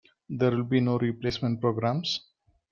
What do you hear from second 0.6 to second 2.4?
be no replacement programs.